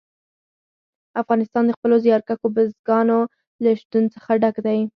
افغانستان 1.21 1.63
د 1.67 1.71
خپلو 1.77 1.95
زیارکښو 2.05 2.47
بزګانو 2.55 3.19
له 3.63 3.69
شتون 3.79 4.03
څخه 4.13 4.31
ډک 4.41 4.55
دی. 4.65 4.79